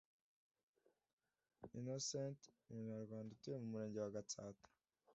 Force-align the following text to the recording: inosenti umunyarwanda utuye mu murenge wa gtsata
inosenti 1.79 2.47
umunyarwanda 2.69 3.29
utuye 3.35 3.57
mu 3.61 3.67
murenge 3.71 3.97
wa 3.99 4.11
gtsata 4.15 4.69